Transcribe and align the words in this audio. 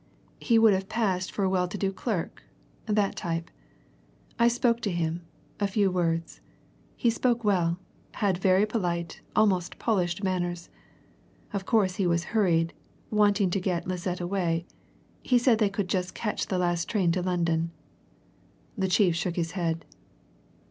He 0.39 0.57
would 0.57 0.73
have 0.73 0.89
passed 0.89 1.31
for 1.31 1.43
a 1.43 1.47
well 1.49 1.67
to 1.67 1.77
do 1.77 1.93
clerk 1.93 2.41
that 2.87 3.15
type. 3.15 3.51
I 4.39 4.47
spoke 4.47 4.81
to 4.81 4.89
him 4.91 5.21
a 5.59 5.67
few 5.67 5.91
words. 5.91 6.41
He 6.95 7.11
spoke 7.11 7.43
well 7.43 7.77
had 8.15 8.39
very 8.39 8.65
polite, 8.65 9.21
almost 9.35 9.77
polished 9.77 10.23
manners. 10.23 10.69
Of 11.53 11.67
course 11.67 11.97
he 11.97 12.07
was 12.07 12.23
hurried 12.33 12.73
wanting 13.11 13.51
to 13.51 13.61
get 13.61 13.87
Lisette 13.87 14.19
away 14.21 14.65
he 15.21 15.37
said 15.37 15.59
they 15.59 15.69
could 15.69 15.87
just 15.87 16.15
catch 16.15 16.47
the 16.47 16.57
last 16.57 16.89
train 16.89 17.11
to 17.11 17.21
London." 17.21 17.69
The 18.75 18.87
chief 18.87 19.15
shook 19.15 19.35
his 19.35 19.51
head. 19.51 19.85